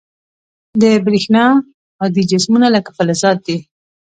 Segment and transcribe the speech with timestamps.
[0.81, 1.43] د برېښنا
[1.99, 3.57] هادي جسمونه لکه فلزات دي.